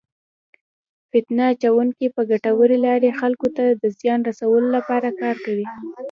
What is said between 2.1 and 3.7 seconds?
په ګټورې لارې خلکو ته